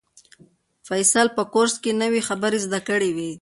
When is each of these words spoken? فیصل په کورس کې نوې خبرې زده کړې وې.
فیصل 0.87 1.27
په 1.37 1.43
کورس 1.53 1.75
کې 1.83 1.91
نوې 2.01 2.21
خبرې 2.27 2.59
زده 2.65 2.79
کړې 2.87 3.09
وې. 3.15 3.29